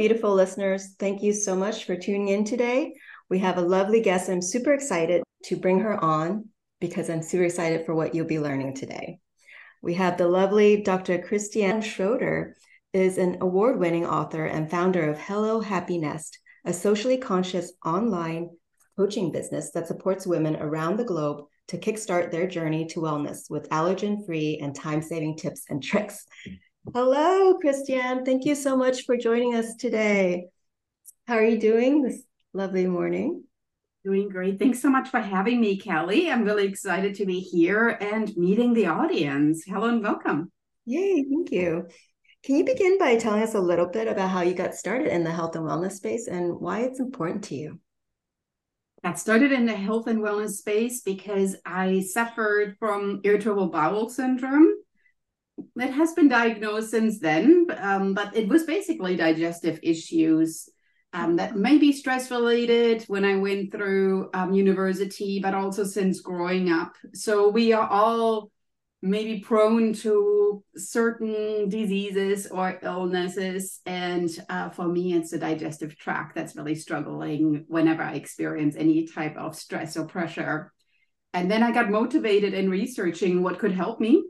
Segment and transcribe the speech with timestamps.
[0.00, 0.94] beautiful listeners.
[0.98, 2.94] Thank you so much for tuning in today.
[3.28, 4.30] We have a lovely guest.
[4.30, 6.46] I'm super excited to bring her on
[6.80, 9.18] because I'm super excited for what you'll be learning today.
[9.82, 11.18] We have the lovely Dr.
[11.18, 12.54] Christiane Schroeter
[12.94, 18.48] is an award-winning author and founder of Hello Happy Nest, a socially conscious online
[18.96, 23.68] coaching business that supports women around the globe to kickstart their journey to wellness with
[23.68, 26.24] allergen-free and time-saving tips and tricks.
[26.88, 28.24] Hello, Christiane.
[28.24, 30.46] Thank you so much for joining us today.
[31.28, 32.22] How are you doing this
[32.54, 33.44] lovely morning?
[34.02, 34.58] Doing great.
[34.58, 36.30] Thanks so much for having me, Kelly.
[36.30, 39.62] I'm really excited to be here and meeting the audience.
[39.66, 40.50] Hello and welcome.
[40.86, 41.86] Yay, thank you.
[42.44, 45.22] Can you begin by telling us a little bit about how you got started in
[45.22, 47.78] the health and wellness space and why it's important to you?
[49.04, 54.74] Got started in the health and wellness space because I suffered from irritable bowel syndrome
[55.82, 60.68] it has been diagnosed since then, um, but it was basically digestive issues
[61.12, 66.20] um, that may be stress related when I went through um, university, but also since
[66.20, 66.94] growing up.
[67.14, 68.50] So we are all
[69.02, 73.80] maybe prone to certain diseases or illnesses.
[73.86, 79.06] And uh, for me, it's the digestive tract that's really struggling whenever I experience any
[79.06, 80.72] type of stress or pressure.
[81.32, 84.24] And then I got motivated in researching what could help me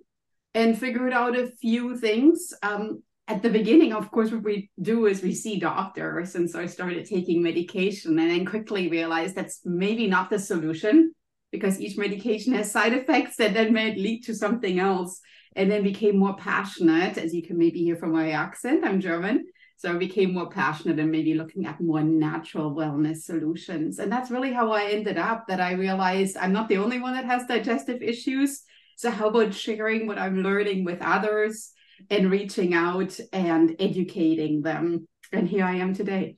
[0.55, 2.53] and figured out a few things.
[2.63, 6.35] Um, at the beginning, of course, what we do is we see doctors.
[6.35, 11.13] And I started taking medication and then quickly realized that's maybe not the solution
[11.53, 15.21] because each medication has side effects that then may lead to something else.
[15.57, 18.85] And then became more passionate, as you can maybe hear from my accent.
[18.85, 19.47] I'm German.
[19.79, 23.99] So I became more passionate and maybe looking at more natural wellness solutions.
[23.99, 27.15] And that's really how I ended up that I realized I'm not the only one
[27.15, 28.63] that has digestive issues.
[29.01, 31.73] So, how about sharing what I'm learning with others
[32.11, 35.09] and reaching out and educating them?
[35.33, 36.37] And here I am today.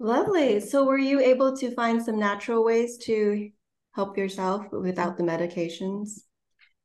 [0.00, 0.58] Lovely.
[0.58, 3.50] So, were you able to find some natural ways to
[3.92, 6.22] help yourself without the medications?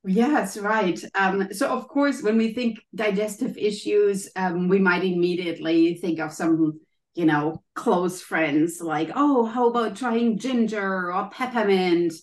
[0.06, 1.04] Yes, right.
[1.16, 6.32] Um, so, of course, when we think digestive issues, um, we might immediately think of
[6.32, 6.80] some,
[7.16, 12.14] you know, close friends like, oh, how about trying ginger or peppermint?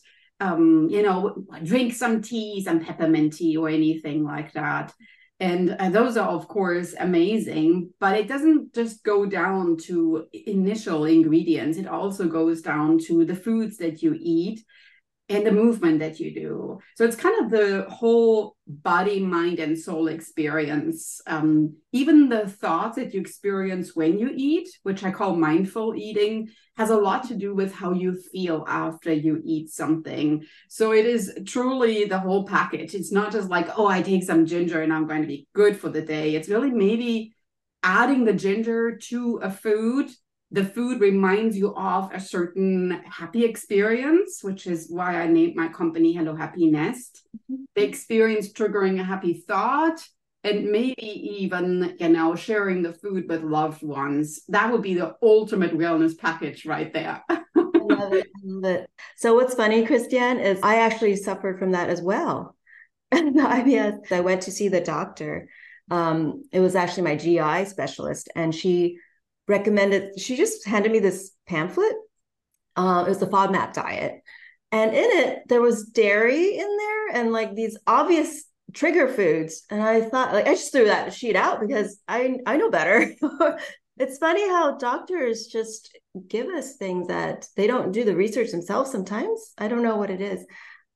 [0.44, 4.92] Um, you know, drink some tea, some peppermint tea or anything like that.
[5.40, 11.06] And uh, those are, of course, amazing, but it doesn't just go down to initial
[11.06, 11.78] ingredients.
[11.78, 14.60] It also goes down to the foods that you eat
[15.30, 16.78] and the movement that you do.
[16.96, 21.20] So it's kind of the whole body, mind, and soul experience.
[21.26, 26.50] Um, even the thoughts that you experience when you eat, which I call mindful eating,
[26.76, 30.44] has a lot to do with how you feel after you eat something.
[30.68, 32.94] So it is truly the whole package.
[32.94, 35.78] It's not just like, oh, I take some ginger and I'm going to be good
[35.78, 36.34] for the day.
[36.34, 37.32] It's really maybe
[37.82, 40.10] adding the ginger to a food
[40.54, 45.66] the food reminds you of a certain happy experience, which is why I named my
[45.66, 47.26] company Hello Happy Nest.
[47.50, 47.64] Mm-hmm.
[47.74, 50.00] The experience triggering a happy thought,
[50.44, 51.08] and maybe
[51.42, 54.42] even you know sharing the food with loved ones.
[54.46, 57.20] That would be the ultimate wellness package right there.
[57.28, 58.26] I love it.
[58.36, 58.90] I love it.
[59.16, 62.54] So what's funny, Christiane, is I actually suffered from that as well.
[63.10, 64.12] the IBS.
[64.12, 65.48] I went to see the doctor.
[65.90, 68.98] Um, it was actually my GI specialist, and she
[69.48, 71.94] recommended, she just handed me this pamphlet.
[72.76, 74.22] Uh, it was the FODMAP diet.
[74.72, 79.62] And in it, there was dairy in there and like these obvious trigger foods.
[79.70, 83.14] And I thought, like, I just threw that sheet out because I, I know better.
[83.98, 85.96] it's funny how doctors just
[86.28, 89.52] give us things that they don't do the research themselves sometimes.
[89.58, 90.44] I don't know what it is.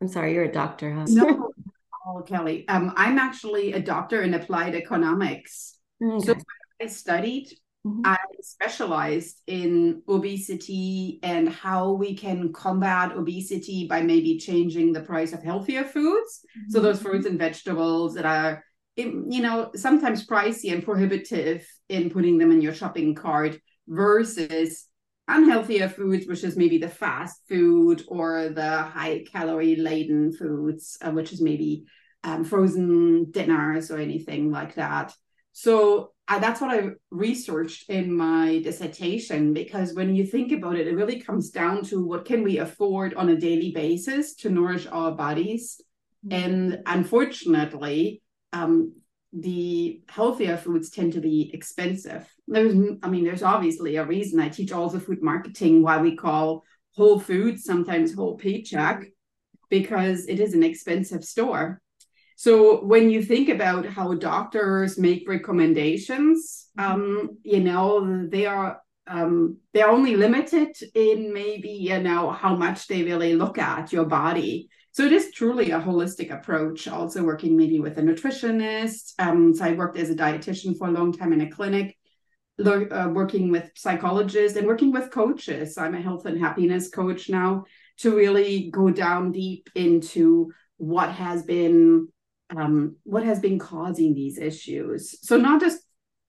[0.01, 1.07] I'm sorry, you're a doctor, huh?
[1.09, 1.53] No,
[2.07, 2.67] oh, Kelly.
[2.69, 5.77] Um, I'm actually a doctor in applied economics.
[6.03, 6.27] Okay.
[6.27, 6.35] So
[6.81, 7.53] I studied
[7.89, 8.03] Mm-hmm.
[8.05, 15.33] I specialized in obesity and how we can combat obesity by maybe changing the price
[15.33, 16.41] of healthier foods.
[16.45, 16.71] Mm-hmm.
[16.71, 18.65] So those fruits and vegetables that are,
[18.97, 24.87] you know, sometimes pricey and prohibitive in putting them in your shopping cart versus
[25.31, 31.11] unhealthier foods, which is maybe the fast food or the high calorie laden foods, uh,
[31.11, 31.85] which is maybe
[32.25, 35.15] um, frozen dinners or anything like that.
[35.53, 40.87] So I, that's what I researched in my dissertation because when you think about it,
[40.87, 44.87] it really comes down to what can we afford on a daily basis to nourish
[44.87, 45.81] our bodies.
[46.27, 46.45] Mm-hmm.
[46.45, 48.23] And unfortunately,
[48.53, 48.93] um,
[49.33, 52.27] the healthier foods tend to be expensive.
[52.47, 56.63] There's, I mean, there's obviously a reason I teach also food marketing why we call
[56.95, 59.07] Whole Foods sometimes Whole Paycheck
[59.71, 61.81] because it is an expensive store.
[62.39, 66.93] So when you think about how doctors make recommendations, mm-hmm.
[66.93, 72.87] um, you know, they are um, they're only limited in maybe you know how much
[72.87, 74.69] they really look at your body.
[74.93, 76.87] So it is truly a holistic approach.
[76.87, 79.15] Also working maybe with a nutritionist.
[79.19, 81.97] Um, so I worked as a dietitian for a long time in a clinic,
[82.65, 85.77] uh, working with psychologists and working with coaches.
[85.77, 87.65] I'm a health and happiness coach now
[87.97, 92.07] to really go down deep into what has been
[92.57, 95.19] um, what has been causing these issues.
[95.23, 95.81] So not just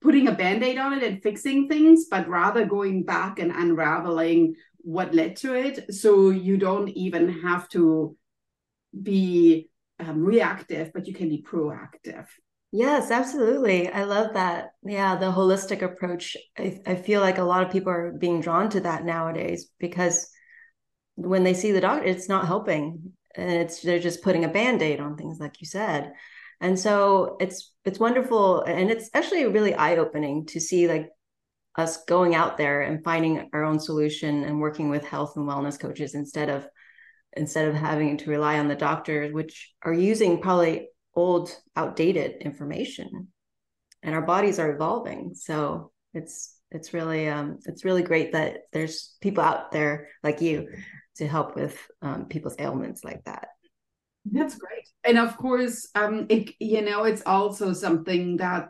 [0.01, 5.13] putting a band-aid on it and fixing things, but rather going back and unraveling what
[5.13, 5.93] led to it.
[5.93, 8.15] So you don't even have to
[9.01, 9.69] be
[9.99, 12.27] um, reactive, but you can be proactive.
[12.71, 13.89] Yes, absolutely.
[13.89, 14.73] I love that.
[14.83, 16.37] Yeah, the holistic approach.
[16.57, 20.29] I, I feel like a lot of people are being drawn to that nowadays because
[21.15, 25.15] when they see the doctor, it's not helping it's they're just putting a band-aid on
[25.15, 26.13] things like you said.
[26.61, 31.09] And so it's it's wonderful and it's actually really eye-opening to see like
[31.75, 35.79] us going out there and finding our own solution and working with health and wellness
[35.79, 36.67] coaches instead of
[37.33, 43.27] instead of having to rely on the doctors which are using probably old outdated information.
[44.01, 45.33] And our bodies are evolving.
[45.35, 50.67] So it's it's really um it's really great that there's people out there like you
[51.19, 53.49] to help with um, people's ailments like that.
[54.25, 54.87] That's great.
[55.03, 58.69] And of course, um, it, you know, it's also something that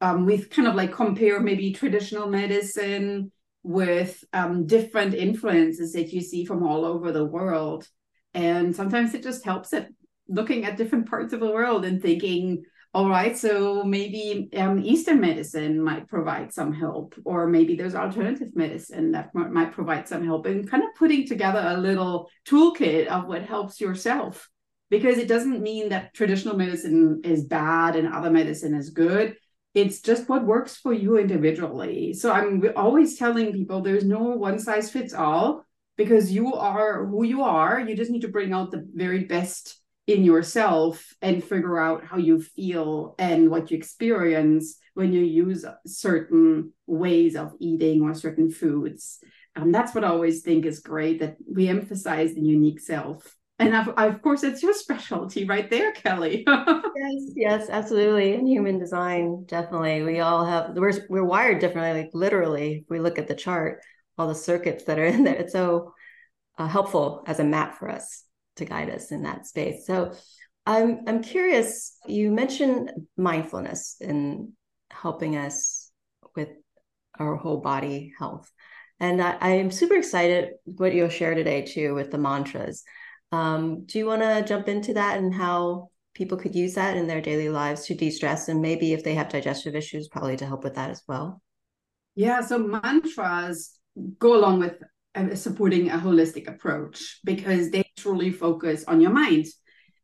[0.00, 6.20] um, we kind of like compare maybe traditional medicine with um, different influences that you
[6.20, 7.88] see from all over the world.
[8.34, 9.88] And sometimes it just helps it
[10.28, 12.64] looking at different parts of the world and thinking,
[12.96, 18.48] all right, so maybe um, Eastern medicine might provide some help, or maybe there's alternative
[18.54, 23.26] medicine that might provide some help, and kind of putting together a little toolkit of
[23.26, 24.48] what helps yourself.
[24.88, 29.36] Because it doesn't mean that traditional medicine is bad and other medicine is good.
[29.74, 32.14] It's just what works for you individually.
[32.14, 35.66] So I'm always telling people there's no one size fits all
[35.98, 37.78] because you are who you are.
[37.78, 42.16] You just need to bring out the very best in yourself and figure out how
[42.16, 48.50] you feel and what you experience when you use certain ways of eating or certain
[48.50, 49.18] foods.
[49.56, 53.36] Um, that's what I always think is great that we emphasize the unique self.
[53.58, 56.44] And of, course, it's your specialty right there, Kelly.
[56.46, 58.34] yes, yes, absolutely.
[58.34, 60.02] In human design, definitely.
[60.02, 63.80] We all have, we're, we're wired differently, like literally, if we look at the chart,
[64.18, 65.36] all the circuits that are in there.
[65.36, 65.94] It's so
[66.58, 68.25] uh, helpful as a map for us
[68.56, 69.86] to guide us in that space.
[69.86, 70.12] So
[70.66, 74.52] I'm I'm curious, you mentioned mindfulness in
[74.90, 75.90] helping us
[76.34, 76.48] with
[77.18, 78.50] our whole body health.
[78.98, 82.82] And I, am super excited what you'll share today too with the mantras.
[83.30, 87.06] Um, do you want to jump into that and how people could use that in
[87.06, 90.64] their daily lives to de-stress and maybe if they have digestive issues, probably to help
[90.64, 91.42] with that as well?
[92.14, 93.78] Yeah, so mantras
[94.18, 94.82] go along with
[95.14, 99.46] uh, supporting a holistic approach because they truly focus on your mind.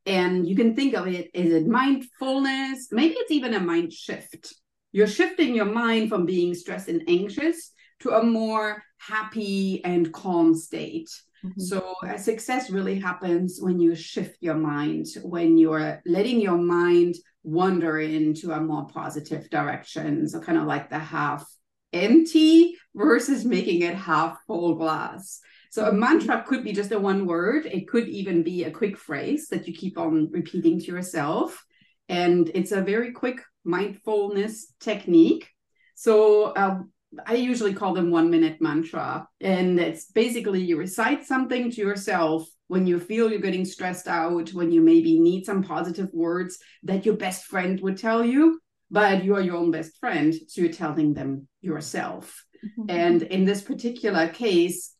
[0.04, 4.54] And you can think of it as a mindfulness, maybe it's even a mind shift.
[4.90, 10.54] You're shifting your mind from being stressed and anxious to a more happy and calm
[10.54, 11.08] state.
[11.44, 11.60] Mm-hmm.
[11.60, 17.16] So, a success really happens when you shift your mind, when you're letting your mind
[17.42, 20.28] wander into a more positive direction.
[20.28, 21.44] So, kind of like the half
[21.92, 25.40] empty versus making it half full glass.
[25.72, 27.64] So a mantra could be just a one word.
[27.64, 31.64] It could even be a quick phrase that you keep on repeating to yourself.
[32.10, 35.48] And it's a very quick mindfulness technique.
[35.94, 36.80] So uh,
[37.24, 39.26] I usually call them one minute mantra.
[39.40, 44.50] And it's basically you recite something to yourself when you feel you're getting stressed out,
[44.50, 48.60] when you maybe need some positive words that your best friend would tell you
[48.90, 52.90] but you are your own best friend so you're telling them yourself mm-hmm.
[52.90, 54.94] and in this particular case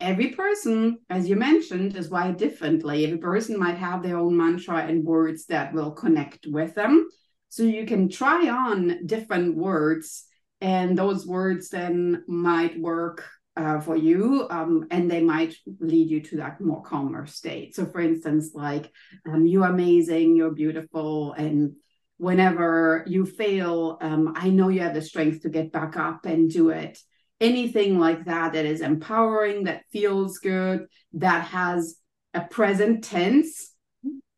[0.00, 3.04] every person as you mentioned is wired differently.
[3.04, 7.08] Every person might have their own mantra and words that will connect with them.
[7.48, 10.24] So you can try on different words
[10.60, 13.24] and those words then might work
[13.56, 17.76] uh, for you um, and they might lead you to that more calmer state.
[17.76, 18.90] So for instance like
[19.28, 21.76] um, you're amazing you're beautiful and
[22.16, 26.50] whenever you fail, um, I know you have the strength to get back up and
[26.50, 26.98] do it.
[27.40, 31.96] Anything like that that is empowering, that feels good, that has
[32.32, 33.72] a present tense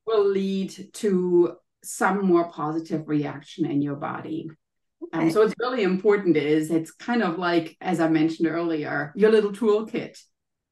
[0.07, 4.50] will lead to some more positive reaction in your body.
[5.15, 5.26] Okay.
[5.26, 9.31] Um, so it's really important is it's kind of like, as I mentioned earlier, your
[9.31, 10.19] little toolkit.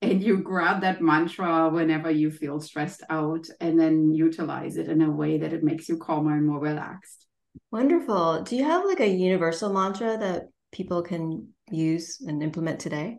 [0.03, 5.01] and you grab that mantra whenever you feel stressed out and then utilize it in
[5.01, 7.27] a way that it makes you calmer and more relaxed.
[7.71, 8.43] Wonderful.
[8.43, 13.19] Do you have like a universal mantra that people can use and implement today?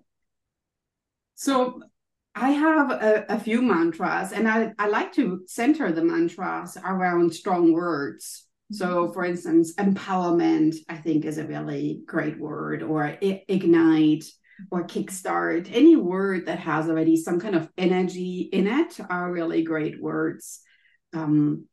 [1.35, 1.81] So
[2.33, 7.33] I have a, a, few mantras, and I, I like to center the mantras around
[7.33, 8.45] strong words.
[8.71, 9.13] So, mm-hmm.
[9.13, 14.25] for instance, empowerment, I think, is a really great word, or ignite,
[14.71, 15.69] or kickstart.
[15.71, 20.61] Any word that has already some kind of energy in it are really great words.
[21.13, 21.65] Um,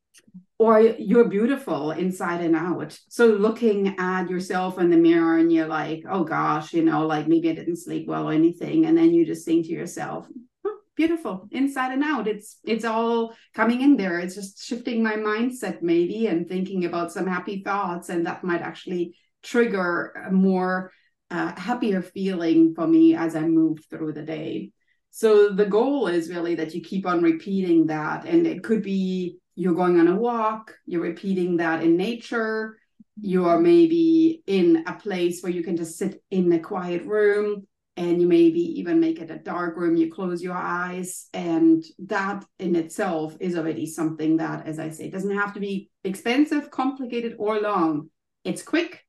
[0.59, 2.97] or you're beautiful inside and out.
[3.09, 7.27] So looking at yourself in the mirror and you're like, oh gosh, you know, like
[7.27, 8.87] maybe I didn't sleep well or anything.
[8.87, 10.29] And then you just think to yourself,
[10.65, 12.29] oh, beautiful inside and out.
[12.29, 14.21] It's it's all coming in there.
[14.21, 18.09] It's just shifting my mindset maybe and thinking about some happy thoughts.
[18.09, 20.93] And that might actually trigger a more
[21.33, 24.71] uh, happier feeling for me as I move through the day.
[25.11, 28.27] So the goal is really that you keep on repeating that.
[28.27, 32.79] And it could be you're going on a walk, you're repeating that in nature,
[33.21, 37.67] you are maybe in a place where you can just sit in a quiet room
[37.97, 42.43] and you maybe even make it a dark room you close your eyes and that
[42.59, 47.37] in itself is already something that as i say doesn't have to be expensive complicated
[47.39, 48.09] or long.
[48.45, 49.05] It's quick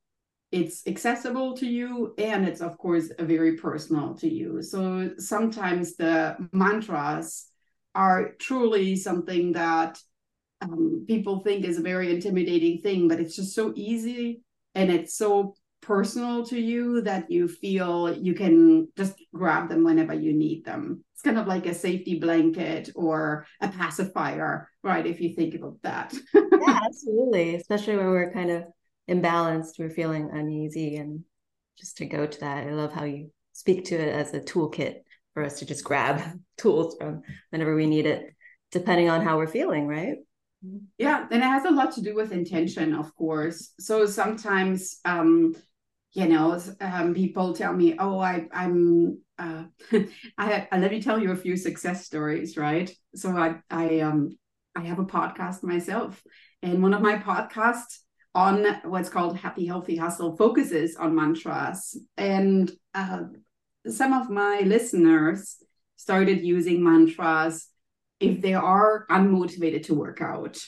[0.51, 4.61] it's accessible to you and it's of course very personal to you.
[4.61, 7.47] So sometimes the mantras
[7.95, 9.97] are truly something that
[10.63, 14.41] um, people think is a very intimidating thing, but it's just so easy
[14.75, 20.13] and it's so personal to you that you feel you can just grab them whenever
[20.13, 21.03] you need them.
[21.13, 25.05] It's kind of like a safety blanket or a pacifier, right?
[25.05, 26.13] If you think about that.
[26.33, 27.55] yeah, absolutely.
[27.55, 28.63] Especially when we're kind of
[29.09, 30.95] imbalanced, we're feeling uneasy.
[30.95, 31.23] And
[31.77, 35.01] just to go to that, I love how you speak to it as a toolkit
[35.33, 36.21] for us to just grab
[36.57, 38.33] tools from whenever we need it,
[38.71, 40.17] depending on how we're feeling, right?
[40.97, 43.73] Yeah, and it has a lot to do with intention, of course.
[43.79, 45.55] So sometimes, um,
[46.13, 49.65] you know, um, people tell me, "Oh, I, I'm." Uh,
[50.37, 52.89] I, I let me tell you a few success stories, right?
[53.15, 54.37] So I, I, um,
[54.75, 56.23] I have a podcast myself,
[56.61, 57.99] and one of my podcasts
[58.35, 63.23] on what's called Happy Healthy Hustle focuses on mantras, and uh,
[63.87, 65.57] some of my listeners
[65.97, 67.67] started using mantras
[68.23, 70.63] if they are unmotivated to work out.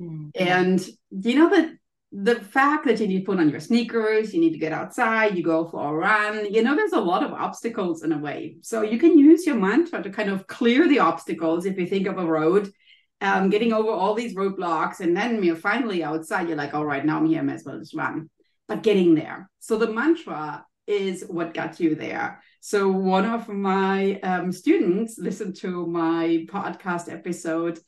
[0.00, 0.28] Mm-hmm.
[0.34, 1.72] And you know that
[2.12, 5.36] the fact that you need to put on your sneakers, you need to get outside,
[5.36, 8.56] you go for a run, you know, there's a lot of obstacles in a way.
[8.62, 12.08] So you can use your mantra to kind of clear the obstacles if you think
[12.08, 12.72] of a road,
[13.20, 14.98] um, getting over all these roadblocks.
[14.98, 17.64] And then you're finally outside, you're like, all right, now I'm here, I might as
[17.64, 18.28] well just run.
[18.66, 19.48] But getting there.
[19.60, 22.42] So the mantra is what got you there.
[22.60, 27.80] So one of my um, students listened to my podcast episode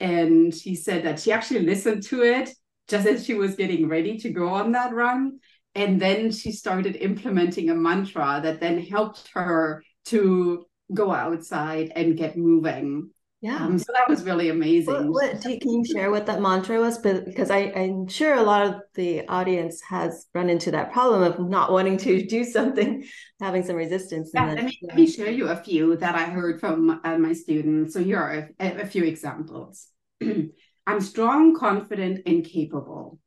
[0.00, 2.50] and she said that she actually listened to it
[2.88, 5.38] just as she was getting ready to go on that run.
[5.74, 12.16] And then she started implementing a mantra that then helped her to go outside and
[12.16, 13.10] get moving.
[13.40, 13.64] Yeah.
[13.64, 15.12] Um, so that was really amazing.
[15.12, 16.98] What, what you, can you share what that mantra was?
[16.98, 21.38] Because I, I'm sure a lot of the audience has run into that problem of
[21.38, 23.04] not wanting to do something,
[23.40, 24.32] having some resistance.
[24.34, 27.32] Yeah, let, me, let me share you a few that I heard from uh, my
[27.32, 27.94] students.
[27.94, 29.86] So here are a, a few examples.
[30.86, 33.20] I'm strong, confident, and capable.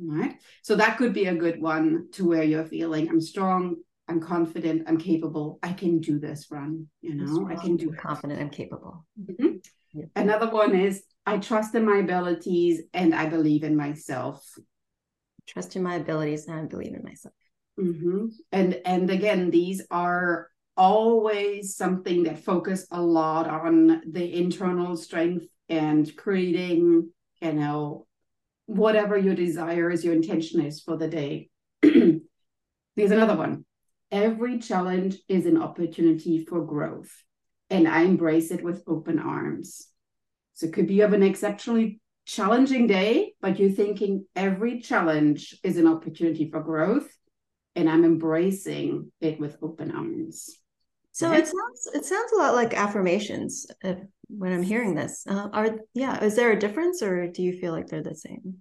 [0.00, 0.36] Right.
[0.62, 3.76] So that could be a good one to where you're feeling I'm strong,
[4.10, 8.40] I'm confident, I'm capable, I can do this run, you know, I can do confident,
[8.40, 9.06] I'm capable.
[9.20, 9.56] Mm-hmm.
[9.94, 10.06] Yeah.
[10.16, 14.44] Another one is I trust in my abilities and I believe in myself.
[15.46, 17.34] Trust in my abilities and I believe in myself.
[17.78, 18.26] Mm-hmm.
[18.50, 25.46] And and again, these are always something that focus a lot on the internal strength
[25.68, 28.06] and creating, you know,
[28.66, 31.48] whatever your desire is, your intention is for the day.
[31.82, 32.22] There's
[32.96, 33.64] another one
[34.10, 37.10] every challenge is an opportunity for growth.
[37.68, 39.86] And I embrace it with open arms.
[40.54, 45.56] So it could be you have an exceptionally challenging day, but you're thinking every challenge
[45.62, 47.08] is an opportunity for growth.
[47.76, 50.50] And I'm embracing it with open arms.
[51.12, 53.94] So it sounds it sounds a lot like affirmations uh,
[54.28, 55.24] when I'm hearing this.
[55.28, 58.58] Uh, are yeah, is there a difference, or do you feel like they're the same?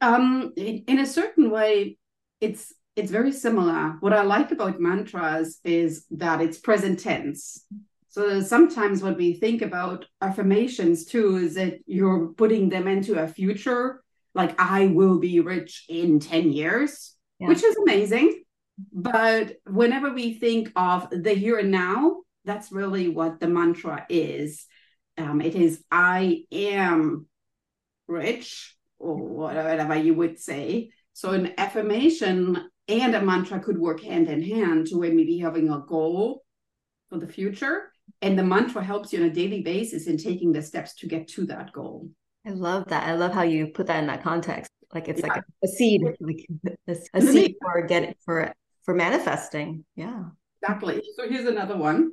[0.00, 1.96] Um, in, in a certain way,
[2.40, 3.96] it's it's very similar.
[4.00, 7.64] What I like about mantras is that it's present tense.
[8.08, 13.26] So sometimes what we think about affirmations too is that you're putting them into a
[13.26, 14.02] future,
[14.34, 17.48] like I will be rich in 10 years, yeah.
[17.48, 18.42] which is amazing.
[18.92, 24.66] But whenever we think of the here and now, that's really what the mantra is.
[25.16, 27.26] Um, it is I am
[28.08, 30.90] rich, or whatever you would say.
[31.12, 35.80] So an affirmation and a mantra could work hand in hand to maybe having a
[35.80, 36.42] goal
[37.08, 37.92] for the future.
[38.20, 41.28] And the mantra helps you on a daily basis in taking the steps to get
[41.28, 42.10] to that goal.
[42.46, 43.06] I love that.
[43.08, 44.70] I love how you put that in that context.
[44.92, 45.28] Like it's yeah.
[45.28, 46.46] like a, a seed, like
[46.88, 49.84] a, a seed for get it for for manifesting.
[49.94, 50.24] Yeah.
[50.60, 51.02] Exactly.
[51.16, 52.12] So here's another one.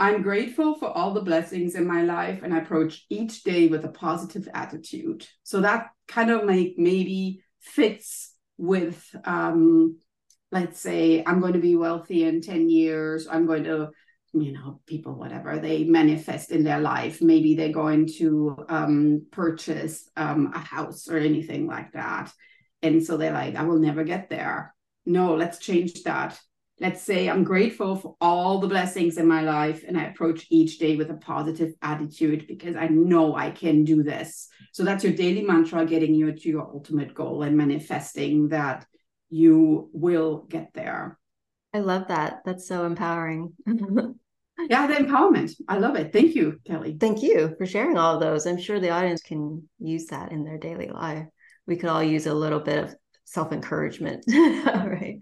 [0.00, 3.84] I'm grateful for all the blessings in my life and I approach each day with
[3.84, 5.26] a positive attitude.
[5.44, 9.98] So that kind of like maybe fits with um
[10.52, 13.90] let's say I'm going to be wealthy in 10 years, I'm going to
[14.32, 17.20] you know people whatever they manifest in their life.
[17.20, 22.32] Maybe they're going to um, purchase um, a house or anything like that.
[22.82, 24.74] And so they're like i will never get there.
[25.06, 26.38] No let's change that
[26.80, 30.78] let's say i'm grateful for all the blessings in my life and i approach each
[30.78, 34.48] day with a positive attitude because i know i can do this.
[34.72, 38.86] So that's your daily mantra getting you to your ultimate goal and manifesting that
[39.30, 41.18] you will get there.
[41.72, 42.40] I love that.
[42.44, 43.52] That's so empowering.
[43.66, 45.52] yeah the empowerment.
[45.68, 46.12] I love it.
[46.12, 46.96] Thank you kelly.
[46.98, 48.46] Thank you for sharing all of those.
[48.46, 51.26] I'm sure the audience can use that in their daily life.
[51.66, 54.24] We could all use a little bit of self-encouragement.
[54.66, 55.20] Right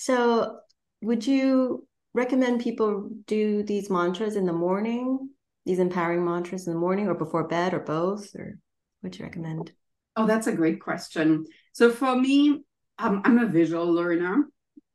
[0.00, 0.60] so
[1.02, 5.28] would you recommend people do these mantras in the morning
[5.66, 8.58] these empowering mantras in the morning or before bed or both or
[9.02, 9.72] would you recommend?
[10.16, 11.46] Oh that's a great question.
[11.72, 12.62] So for me
[13.00, 14.44] um, i'm a visual learner.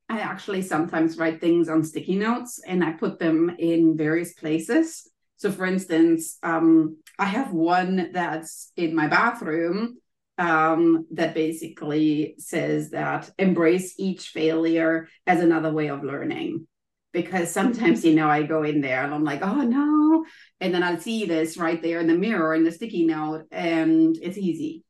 [0.08, 5.10] I actually sometimes write things on sticky notes and I put them in various places.
[5.38, 9.98] So, for instance, um, I have one that's in my bathroom
[10.38, 16.68] um, that basically says that embrace each failure as another way of learning.
[17.12, 20.26] Because sometimes, you know, I go in there and I'm like, oh no.
[20.60, 24.18] And then I'll see this right there in the mirror in the sticky note, and
[24.22, 24.84] it's easy.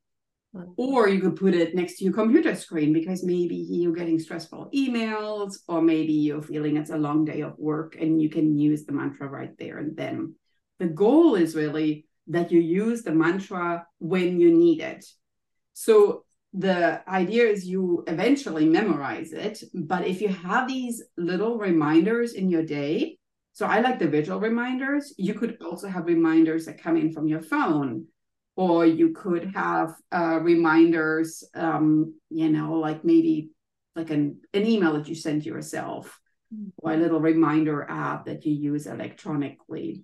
[0.78, 4.70] Or you could put it next to your computer screen because maybe you're getting stressful
[4.74, 8.86] emails, or maybe you're feeling it's a long day of work and you can use
[8.86, 10.36] the mantra right there and then.
[10.80, 15.06] The goal is really that you use the mantra when you need it.
[15.74, 22.34] So the idea is you eventually memorize it, but if you have these little reminders
[22.34, 23.18] in your day,
[23.54, 27.28] so I like the visual reminders, you could also have reminders that come in from
[27.28, 28.08] your phone
[28.56, 33.50] or you could have uh, reminders um, you know like maybe
[33.96, 36.20] like an, an email that you send yourself
[36.54, 36.70] mm-hmm.
[36.78, 40.04] or a little reminder app that you use electronically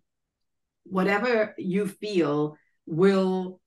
[0.84, 3.59] whatever you feel will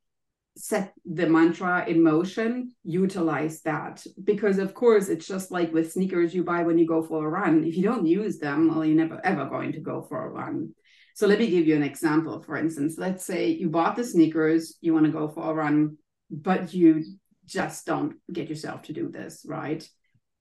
[0.57, 6.35] set the mantra in motion utilize that because of course it's just like with sneakers
[6.35, 8.95] you buy when you go for a run if you don't use them well you're
[8.95, 10.75] never ever going to go for a run
[11.15, 12.43] so let me give you an example.
[12.43, 15.99] For instance, let's say you bought the sneakers, you want to go for a run,
[16.31, 17.05] but you
[17.45, 19.87] just don't get yourself to do this, right?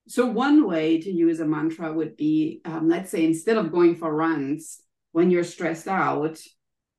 [0.08, 3.96] So one way to use a mantra would be, um, let's say, instead of going
[3.96, 4.80] for runs
[5.12, 6.40] when you're stressed out,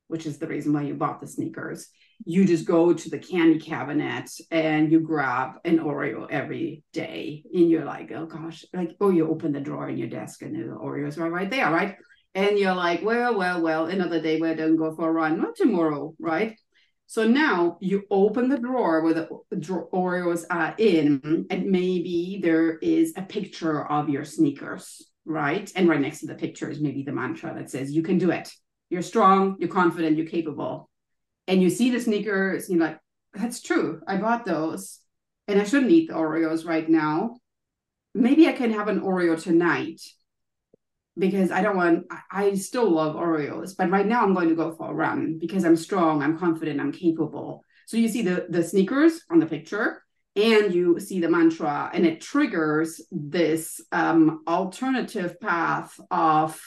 [0.08, 1.88] which is the reason why you bought the sneakers,
[2.26, 7.70] you just go to the candy cabinet and you grab an Oreo every day, and
[7.70, 10.74] you're like, oh gosh, like oh, you open the drawer in your desk and the
[10.74, 11.96] Oreos are right there, right?
[12.36, 15.40] and you're like, well, well, well, another day where I don't go for a run,
[15.40, 16.60] not tomorrow, right?
[17.06, 19.28] So now you open the drawer where the
[19.94, 25.72] Oreos are in, and maybe there is a picture of your sneakers, right?
[25.76, 28.32] And right next to the picture is maybe the mantra that says, you can do
[28.32, 28.52] it.
[28.90, 30.90] You're strong, you're confident, you're capable.
[31.48, 33.00] And you see the sneakers, you're like,
[33.34, 34.02] that's true.
[34.08, 35.00] I bought those,
[35.48, 37.38] and I shouldn't eat the Oreos right now.
[38.16, 40.02] Maybe I can have an Oreo tonight
[41.18, 44.72] because I don't want, I still love Oreos, but right now I'm going to go
[44.72, 47.64] for a run because I'm strong, I'm confident, I'm capable.
[47.88, 50.04] So you see the, the sneakers on the picture
[50.36, 56.60] and you see the mantra and it triggers this um, alternative path of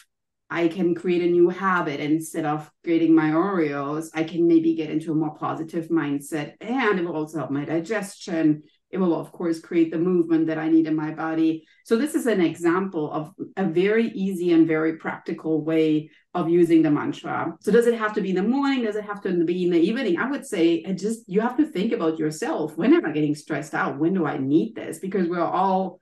[0.49, 4.11] I can create a new habit instead of creating my Oreos.
[4.15, 7.65] I can maybe get into a more positive mindset and it will also help my
[7.65, 8.63] digestion.
[8.91, 11.67] It will of course create the movement that i need in my body.
[11.85, 16.83] So this is an example of a very easy and very practical way of using
[16.83, 17.57] the mantra.
[17.61, 18.85] So does it have to be in the morning?
[18.85, 20.19] Does it have to be in the evening?
[20.19, 22.77] I would say just you have to think about yourself.
[22.77, 23.99] When am i getting stressed out?
[23.99, 25.01] When do i need this?
[25.01, 25.99] Because we're all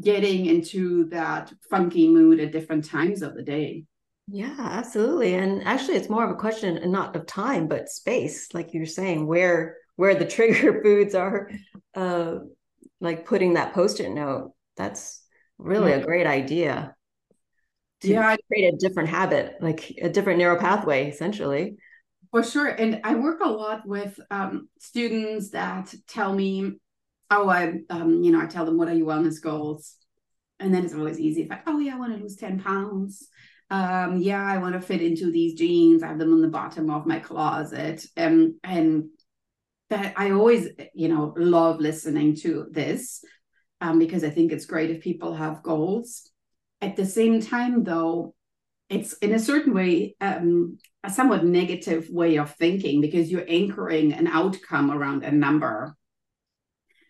[0.00, 3.84] getting into that funky mood at different times of the day
[4.30, 5.34] yeah, absolutely.
[5.34, 8.84] And actually, it's more of a question and not of time, but space, like you're
[8.84, 11.50] saying, where where the trigger foods are
[11.94, 12.36] uh,
[13.00, 15.22] like putting that post-it note that's
[15.56, 16.94] really a great idea
[18.02, 18.36] to yeah.
[18.48, 21.76] create a different habit, like a different neural pathway, essentially.
[22.30, 22.68] For sure.
[22.68, 26.74] And I work a lot with um, students that tell me,
[27.30, 29.94] oh, I, um, you know, I tell them, what are your wellness goals?
[30.60, 31.42] And then it's always easy.
[31.42, 33.28] It's like, oh, yeah, I want to lose 10 pounds.
[33.70, 36.02] Um, yeah, I want to fit into these jeans.
[36.02, 38.04] I have them on the bottom of my closet.
[38.16, 39.10] Um, and
[39.90, 43.24] that I always, you know, love listening to this
[43.80, 46.30] um, because I think it's great if people have goals.
[46.80, 48.34] At the same time, though,
[48.88, 54.12] it's in a certain way um, a somewhat negative way of thinking because you're anchoring
[54.12, 55.96] an outcome around a number.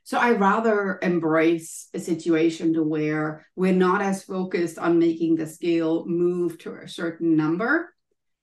[0.09, 5.47] So I rather embrace a situation to where we're not as focused on making the
[5.47, 7.93] scale move to a certain number,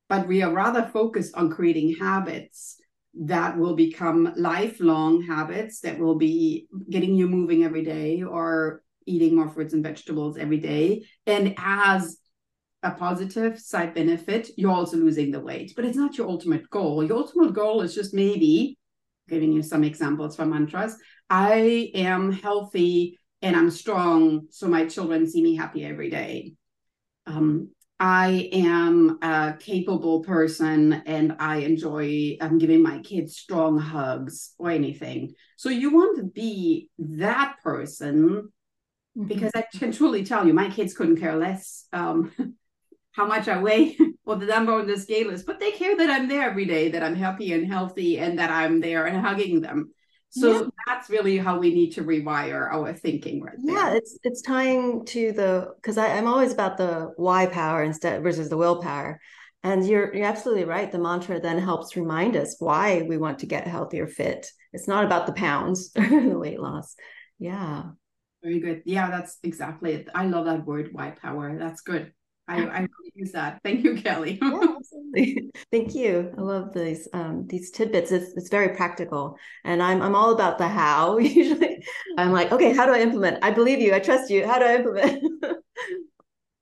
[0.08, 2.80] but we are rather focused on creating habits
[3.16, 9.36] that will become lifelong habits that will be getting you moving every day or eating
[9.36, 11.04] more fruits and vegetables every day.
[11.26, 12.18] And as
[12.84, 17.04] a positive side benefit, you're also losing the weight, but it's not your ultimate goal.
[17.04, 18.78] Your ultimate goal is just maybe
[19.28, 20.96] giving you some examples for mantras.
[21.30, 26.54] I am healthy and I'm strong, so my children see me happy every day.
[27.28, 34.54] Um, I am a capable person and I enjoy um, giving my kids strong hugs
[34.58, 35.34] or anything.
[35.56, 38.52] So you want to be that person
[39.18, 39.28] mm-hmm.
[39.28, 42.32] because I can truly tell you, my kids couldn't care less um,
[43.16, 46.10] how much I weigh or the number on the scale is, but they care that
[46.10, 49.62] I'm there every day, that I'm happy and healthy, and that I'm there and hugging
[49.62, 49.92] them.
[50.30, 50.68] So yeah.
[50.86, 53.96] that's really how we need to rewire our thinking right yeah there.
[53.96, 58.58] it's it's tying to the because i'm always about the why power instead versus the
[58.58, 59.20] willpower.
[59.64, 60.92] And you're you're absolutely right.
[60.92, 64.46] The mantra then helps remind us why we want to get healthier fit.
[64.74, 66.96] It's not about the pounds or the weight loss.
[67.40, 67.84] Yeah.
[68.44, 68.84] Very good.
[68.86, 70.10] Yeah that's exactly it.
[70.14, 71.58] I love that word why power.
[71.58, 72.12] That's good
[72.48, 73.62] I, I use that.
[73.64, 74.40] Thank you, Kelly.
[74.42, 75.52] yeah, absolutely.
[75.72, 76.34] Thank you.
[76.38, 78.12] I love these um, these tidbits.
[78.12, 81.18] It's, it's very practical, and I'm I'm all about the how.
[81.18, 81.84] Usually,
[82.18, 83.44] I'm like, okay, how do I implement?
[83.44, 83.94] I believe you.
[83.94, 84.46] I trust you.
[84.46, 85.24] How do I implement?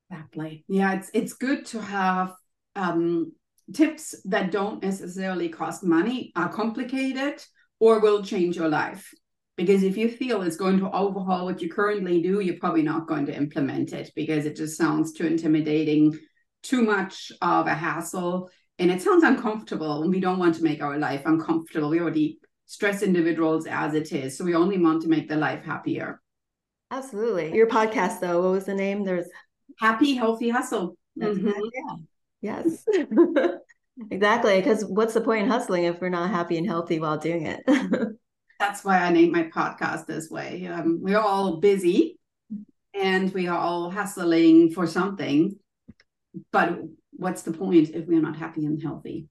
[0.09, 0.63] exactly.
[0.67, 2.33] Yeah, it's it's good to have
[2.75, 3.33] um,
[3.73, 7.43] tips that don't necessarily cost money, are complicated,
[7.79, 9.13] or will change your life.
[9.55, 13.07] Because if you feel it's going to overhaul what you currently do, you're probably not
[13.07, 16.17] going to implement it because it just sounds too intimidating,
[16.63, 20.01] too much of a hassle, and it sounds uncomfortable.
[20.01, 21.89] And we don't want to make our life uncomfortable.
[21.89, 24.35] We already stress individuals as it is.
[24.37, 26.19] So we only want to make the life happier.
[26.89, 27.53] Absolutely.
[27.53, 29.03] Your podcast, though, what was the name?
[29.03, 29.27] There's
[29.79, 30.97] Happy Healthy Hustle.
[31.19, 31.47] Mm-hmm.
[31.47, 31.95] Yeah.
[32.41, 32.85] Yes.
[34.11, 34.57] exactly.
[34.57, 37.61] Because what's the point in hustling if we're not happy and healthy while doing it?
[38.63, 40.67] that's why I named my podcast this way.
[40.67, 42.17] Um, we're all busy
[42.93, 45.57] and we are all hustling for something.
[46.51, 46.79] But
[47.11, 49.27] what's the point if we're not happy and healthy?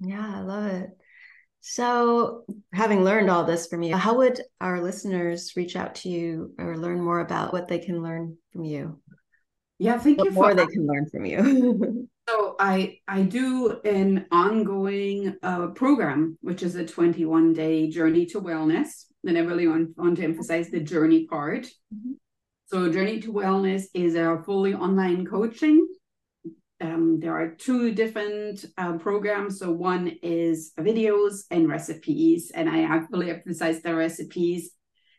[0.00, 0.90] Yeah, I love it.
[1.62, 2.44] So,
[2.74, 6.76] having learned all this from you, how would our listeners reach out to you or
[6.76, 9.00] learn more about what they can learn from you?
[9.78, 10.32] Yeah, thank what you.
[10.32, 12.06] More they can learn from you.
[12.28, 18.40] So I I do an ongoing uh, program, which is a 21 day journey to
[18.40, 19.04] wellness.
[19.26, 21.64] And I really want, want to emphasize the journey part.
[21.94, 22.12] Mm-hmm.
[22.66, 25.86] So Journey to Wellness is a fully online coaching.
[26.80, 29.58] Um, there are two different uh, programs.
[29.58, 34.70] So one is videos and recipes, and I have really emphasize the recipes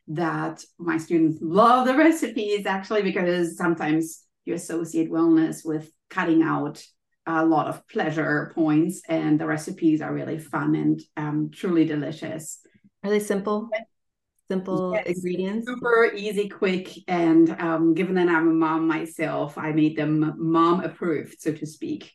[0.07, 6.83] that my students love the recipes actually because sometimes you associate wellness with cutting out
[7.27, 12.59] a lot of pleasure points, and the recipes are really fun and um, truly delicious.
[13.03, 13.69] Are they simple?
[14.47, 15.67] Simple yes, ingredients?
[15.67, 20.83] Super easy, quick, and um, given that I'm a mom myself, I made them mom
[20.83, 22.11] approved, so to speak.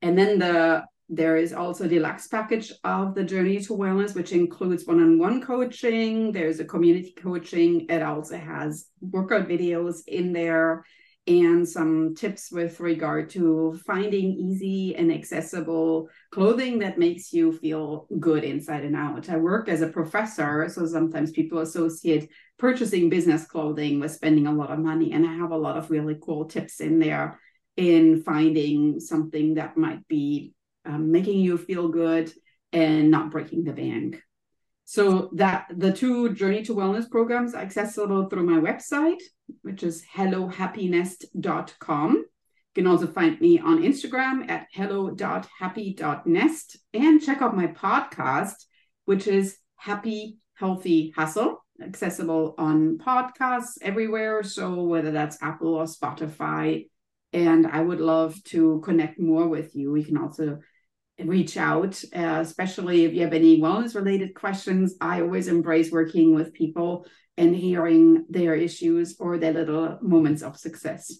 [0.00, 4.32] And then the there is also a deluxe package of the journey to wellness, which
[4.32, 6.32] includes one-on-one coaching.
[6.32, 7.86] There's a community coaching.
[7.90, 10.84] It also has workout videos in there
[11.26, 18.06] and some tips with regard to finding easy and accessible clothing that makes you feel
[18.20, 19.30] good inside and out.
[19.30, 24.52] I work as a professor, so sometimes people associate purchasing business clothing with spending a
[24.52, 27.40] lot of money, and I have a lot of really cool tips in there
[27.76, 30.52] in finding something that might be
[30.84, 32.30] um, making you feel good
[32.72, 34.20] and not breaking the bank.
[34.86, 39.22] So that the two Journey to Wellness programs are accessible through my website,
[39.62, 42.16] which is hellohappynest.com.
[42.16, 42.26] You
[42.74, 48.56] can also find me on Instagram at hello.happy.nest and check out my podcast,
[49.06, 54.42] which is Happy Healthy Hustle, accessible on podcasts everywhere.
[54.42, 56.88] So whether that's Apple or Spotify,
[57.32, 59.90] And I would love to connect more with you.
[59.90, 60.60] We can also
[61.18, 64.94] reach out, uh, especially if you have any wellness related questions.
[65.00, 70.56] I always embrace working with people and hearing their issues or their little moments of
[70.56, 71.12] success.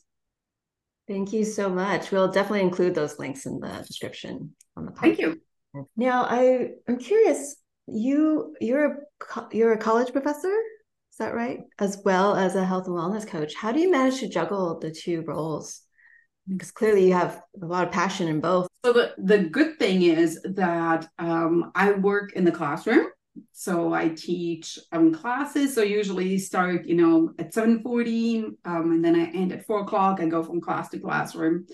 [1.06, 2.10] Thank you so much.
[2.10, 5.00] We'll definitely include those links in the description on the podcast.
[5.00, 5.40] Thank you.
[5.96, 7.56] Now, I I'm curious.
[7.86, 10.54] You you're a you're a college professor,
[11.12, 11.60] is that right?
[11.78, 13.54] As well as a health and wellness coach.
[13.54, 15.83] How do you manage to juggle the two roles?
[16.48, 18.68] Because clearly you have a lot of passion in both.
[18.84, 23.06] So the the good thing is that um, I work in the classroom
[23.52, 25.74] so I teach um, classes.
[25.74, 30.20] So usually start, you know, at 7.40 um, and then I end at 4 o'clock.
[30.20, 31.66] I go from class to classroom.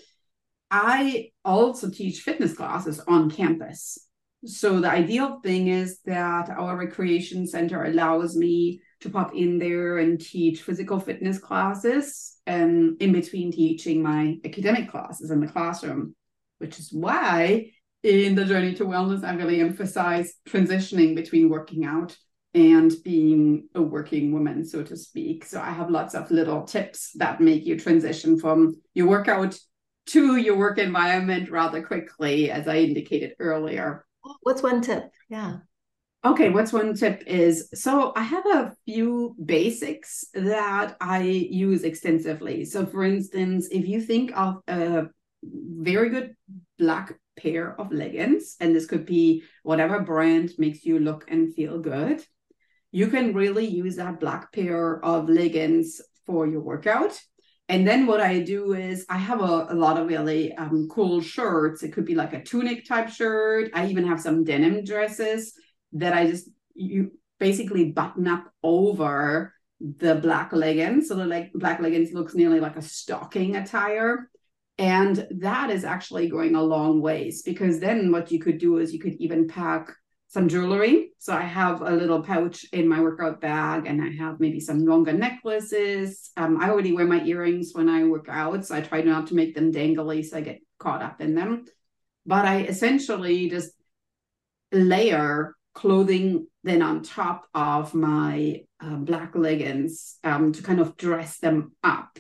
[0.71, 3.99] I also teach fitness classes on campus.
[4.45, 9.99] So the ideal thing is that our recreation center allows me to pop in there
[9.99, 16.15] and teach physical fitness classes and in between teaching my academic classes in the classroom,
[16.59, 17.71] which is why
[18.03, 22.17] in the journey to wellness, I really emphasize transitioning between working out
[22.55, 25.45] and being a working woman, so to speak.
[25.45, 29.59] So I have lots of little tips that make you transition from your workout
[30.07, 34.05] to your work environment rather quickly, as I indicated earlier.
[34.43, 35.11] What's one tip?
[35.29, 35.59] Yeah.
[36.23, 42.67] Okay, what's one tip is so I have a few basics that I use extensively.
[42.67, 45.07] So, for instance, if you think of a
[45.43, 46.37] very good
[46.79, 51.79] black pair of leggings, and this could be whatever brand makes you look and feel
[51.79, 52.23] good.
[52.93, 57.19] You can really use that black pair of leggings for your workout.
[57.71, 61.23] And then what I do is I have a, a lot of really um, cool
[61.23, 61.83] shirts.
[61.83, 63.71] It could be like a tunic type shirt.
[63.73, 65.55] I even have some denim dresses
[65.93, 71.09] that I just you basically button up over the black leggings.
[71.09, 74.31] So the like black leggings looks nearly like a stocking attire.
[74.79, 78.93] And that is actually going a long ways because then what you could do is
[78.93, 79.91] you could even pack
[80.29, 81.11] some jewelry.
[81.19, 84.87] So I have a little pouch in my workout bag and I have maybe some
[84.87, 86.31] longer necklaces.
[86.37, 88.65] Um, I already wear my earrings when I work out.
[88.65, 91.65] So I try not to make them dangly so I get caught up in them.
[92.25, 93.73] But I essentially just
[94.73, 101.39] layer clothing then on top of my uh, black leggings um, to kind of dress
[101.39, 102.19] them up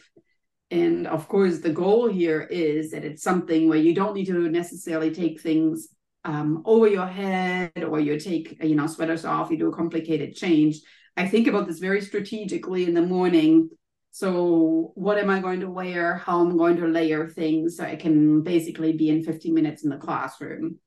[0.70, 4.48] and of course, the goal here is that it's something where you don't need to
[4.48, 5.88] necessarily take things
[6.24, 10.36] um, over your head or you take, you know, sweaters off, you do a complicated
[10.36, 10.80] change.
[11.16, 13.70] I think about this very strategically in the morning.
[14.12, 16.16] So, what am I going to wear?
[16.16, 19.82] How am I'm going to layer things so I can basically be in 15 minutes
[19.82, 20.78] in the classroom.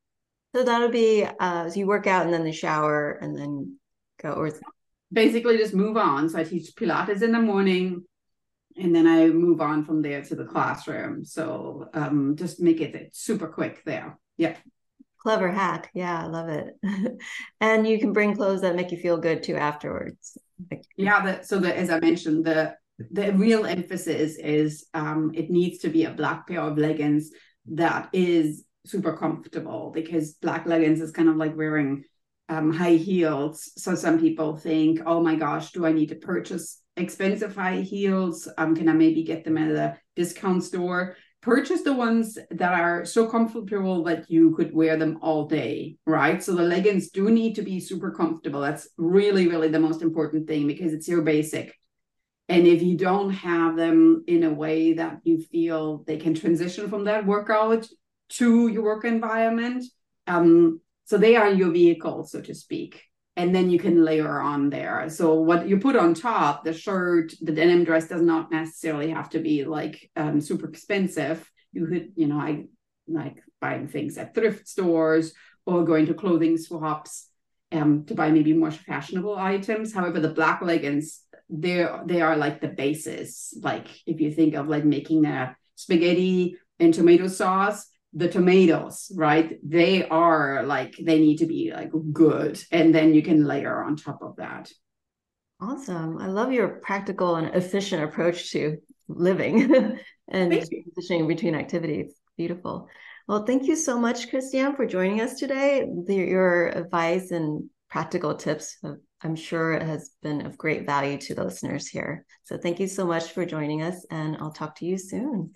[0.56, 3.78] So that'll be uh, so you work out and then the shower and then
[4.22, 4.52] go or
[5.12, 6.30] basically just move on.
[6.30, 8.04] So I teach Pilates in the morning,
[8.76, 11.24] and then I move on from there to the classroom.
[11.26, 14.18] So um, just make it super quick there.
[14.38, 14.56] Yeah.
[15.20, 15.90] Clever hack.
[15.94, 16.76] Yeah, I love it.
[17.62, 20.38] and you can bring clothes that make you feel good too afterwards.
[20.98, 21.26] Yeah.
[21.26, 22.76] The, so the, as I mentioned, the
[23.12, 27.32] the real emphasis is um, it needs to be a black pair of leggings
[27.72, 32.04] that is super comfortable because black leggings is kind of like wearing
[32.50, 33.72] um, high heels.
[33.78, 38.48] So some people think, oh my gosh, do I need to purchase expensive high heels?
[38.58, 41.16] Um, can I maybe get them at a discount store?
[41.42, 46.42] Purchase the ones that are so comfortable that you could wear them all day, right?
[46.42, 48.62] So the leggings do need to be super comfortable.
[48.62, 51.74] That's really, really the most important thing because it's your basic.
[52.48, 56.90] And if you don't have them in a way that you feel they can transition
[56.90, 57.88] from that workout
[58.38, 59.84] to your work environment,
[60.28, 63.04] um, so they are your vehicle, so to speak.
[63.36, 65.10] And then you can layer on there.
[65.10, 69.30] So what you put on top, the shirt, the denim dress does not necessarily have
[69.32, 71.50] to be like um, super expensive.
[71.72, 72.66] You could, you know, I
[73.08, 75.34] like buying things at thrift stores
[75.66, 77.28] or going to clothing swaps
[77.72, 79.94] um, to buy maybe more fashionable items.
[79.94, 83.54] However, the black leggings, they're they are like the basis.
[83.62, 89.60] Like if you think of like making a spaghetti and tomato sauce, the tomatoes, right?
[89.68, 93.96] They are like they need to be like good, and then you can layer on
[93.96, 94.72] top of that.
[95.60, 96.18] Awesome!
[96.20, 99.72] I love your practical and efficient approach to living
[100.28, 102.14] and transitioning between activities.
[102.38, 102.88] Beautiful.
[103.28, 105.88] Well, thank you so much, Christiane, for joining us today.
[106.06, 111.36] The, your advice and practical tips, have, I'm sure, has been of great value to
[111.36, 112.26] the listeners here.
[112.44, 115.54] So, thank you so much for joining us, and I'll talk to you soon.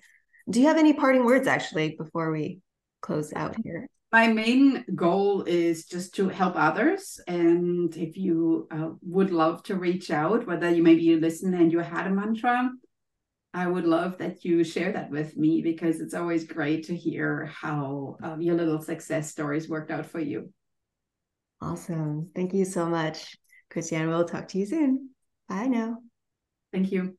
[0.50, 2.62] Do you have any parting words actually before we
[3.02, 3.88] close out here?
[4.12, 7.20] My main goal is just to help others.
[7.28, 11.72] And if you uh, would love to reach out, whether you maybe you listen and
[11.72, 12.70] you had a mantra,
[13.54, 17.48] I would love that you share that with me because it's always great to hear
[17.48, 20.54] how um, your little success stories worked out for you.
[21.62, 22.30] Awesome.
[22.36, 23.36] Thank you so much,
[23.70, 24.08] Christiane.
[24.08, 25.10] We'll talk to you soon.
[25.50, 25.98] Bye now.
[26.72, 27.18] Thank you.